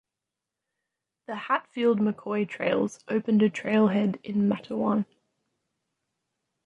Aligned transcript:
The 1.27 1.35
Hatfield-McCoy 1.35 2.49
Trails 2.49 3.03
opened 3.07 3.43
a 3.43 3.51
trail 3.51 3.89
head 3.89 4.17
in 4.23 4.49
Matewan. 4.49 5.05